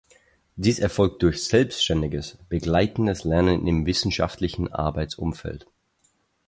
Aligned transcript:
Dies 0.55 0.79
erfolgt 0.79 1.21
durch 1.21 1.43
selbstständiges, 1.43 2.39
begleitendes 2.49 3.23
Lernen 3.23 3.59
in 3.59 3.67
einem 3.67 3.85
wissenschaftlichen 3.85 4.73
Arbeitsumfeld. 4.73 5.67